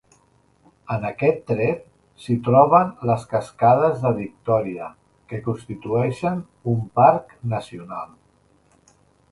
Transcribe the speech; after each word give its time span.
En 0.93 1.03
aquest 1.09 1.43
tret 1.51 1.83
s'hi 2.23 2.37
troben 2.47 2.89
les 3.09 3.27
cascades 3.35 4.01
Victòria, 4.23 4.89
que 5.33 5.43
constitueixen 5.51 6.43
un 6.75 6.83
Parc 7.01 7.39
Nacional. 7.55 8.11